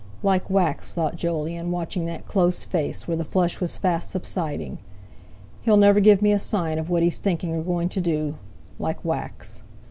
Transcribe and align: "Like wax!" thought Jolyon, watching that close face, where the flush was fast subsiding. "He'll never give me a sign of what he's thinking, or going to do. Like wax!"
"Like 0.23 0.49
wax!" 0.49 0.93
thought 0.95 1.15
Jolyon, 1.15 1.69
watching 1.69 2.07
that 2.07 2.25
close 2.25 2.65
face, 2.65 3.07
where 3.07 3.15
the 3.17 3.23
flush 3.23 3.59
was 3.59 3.77
fast 3.77 4.09
subsiding. 4.09 4.79
"He'll 5.61 5.77
never 5.77 5.99
give 5.99 6.23
me 6.23 6.31
a 6.31 6.39
sign 6.39 6.79
of 6.79 6.89
what 6.89 7.03
he's 7.03 7.19
thinking, 7.19 7.53
or 7.53 7.61
going 7.61 7.89
to 7.89 8.01
do. 8.01 8.35
Like 8.79 9.05
wax!" 9.05 9.61